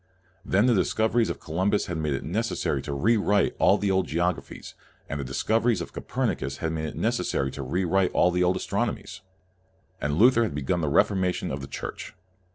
[0.43, 3.77] Then the dis coveries of Columbus had made it neces sary to re write all
[3.77, 4.73] the old geographies,
[5.07, 8.55] and the discoveries of Copernicus had made it necessary to re write all the old
[8.57, 9.21] astronomies.
[10.01, 12.15] And Luther had begun the Reformation of the Church.